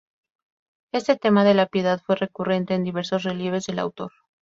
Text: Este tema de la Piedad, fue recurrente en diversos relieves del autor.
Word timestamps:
Este 0.91 1.15
tema 1.15 1.43
de 1.43 1.53
la 1.53 1.67
Piedad, 1.67 2.01
fue 2.03 2.15
recurrente 2.15 2.73
en 2.73 2.83
diversos 2.83 3.21
relieves 3.21 3.67
del 3.67 3.77
autor. 3.77 4.11